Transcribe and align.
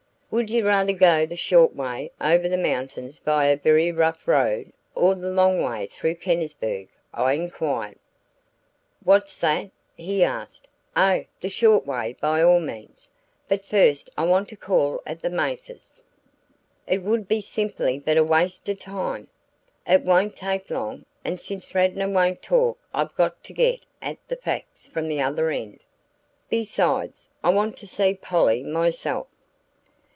"Would 0.33 0.49
you 0.49 0.65
rather 0.65 0.93
go 0.93 1.25
the 1.25 1.35
short 1.35 1.75
way 1.75 2.09
over 2.21 2.47
the 2.47 2.55
mountains 2.55 3.19
by 3.19 3.47
a 3.47 3.57
very 3.57 3.91
rough 3.91 4.25
road, 4.25 4.71
or 4.95 5.13
the 5.13 5.29
long 5.29 5.61
way 5.61 5.87
through 5.87 6.15
Kennisburg?" 6.15 6.87
I 7.13 7.33
inquired. 7.33 7.97
"What's 9.03 9.37
that?" 9.39 9.71
he 9.93 10.23
asked. 10.23 10.69
"Oh, 10.95 11.25
the 11.41 11.49
short 11.49 11.85
way 11.85 12.15
by 12.21 12.41
all 12.41 12.61
means 12.61 13.09
but 13.49 13.65
first 13.65 14.09
I 14.17 14.23
want 14.25 14.47
to 14.47 14.55
call 14.55 15.01
at 15.05 15.21
the 15.21 15.29
Mathers's." 15.29 16.01
"It 16.87 17.01
would 17.03 17.27
simply 17.43 17.99
be 17.99 18.13
a 18.13 18.23
waste 18.23 18.69
of 18.69 18.79
time." 18.79 19.27
"It 19.85 20.03
won't 20.03 20.37
take 20.37 20.69
long 20.69 21.03
and 21.25 21.41
since 21.41 21.75
Radnor 21.75 22.07
won't 22.09 22.41
talk 22.41 22.79
I've 22.93 23.13
got 23.17 23.43
to 23.43 23.51
get 23.51 23.81
at 24.01 24.15
the 24.29 24.37
facts 24.37 24.87
from 24.87 25.09
the 25.09 25.21
other 25.21 25.49
end. 25.49 25.83
Besides, 26.49 27.27
I 27.43 27.49
want 27.49 27.75
to 27.79 27.85
see 27.85 28.13
Polly 28.13 28.63
myself." 28.63 29.27